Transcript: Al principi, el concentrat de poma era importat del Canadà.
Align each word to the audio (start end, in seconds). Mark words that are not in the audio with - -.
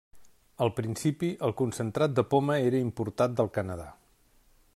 Al 0.65 0.71
principi, 0.79 1.29
el 1.49 1.53
concentrat 1.61 2.17
de 2.21 2.25
poma 2.33 2.57
era 2.71 2.83
importat 2.89 3.41
del 3.41 3.53
Canadà. 3.61 3.91